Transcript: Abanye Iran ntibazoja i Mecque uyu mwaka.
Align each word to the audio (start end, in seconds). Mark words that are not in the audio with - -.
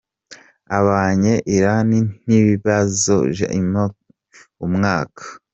Abanye 0.77 1.33
Iran 1.55 1.89
ntibazoja 2.25 3.45
i 3.59 3.61
Mecque 3.71 4.03
uyu 4.61 4.69
mwaka. 4.75 5.23